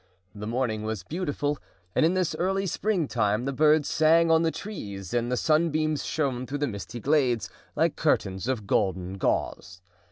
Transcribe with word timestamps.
The 0.33 0.47
morning 0.47 0.81
was 0.81 1.03
beautiful, 1.03 1.59
and 1.93 2.03
in 2.03 2.15
this 2.15 2.33
early 2.39 2.65
springtime 2.65 3.45
the 3.45 3.53
birds 3.53 3.87
sang 3.87 4.31
on 4.31 4.41
the 4.41 4.49
trees 4.49 5.13
and 5.13 5.31
the 5.31 5.37
sunbeams 5.37 6.03
shone 6.03 6.47
through 6.47 6.57
the 6.57 6.67
misty 6.67 6.99
glades, 6.99 7.51
like 7.75 7.95
curtains 7.95 8.47
of 8.47 8.65
golden 8.65 9.19
gauze. 9.19 9.79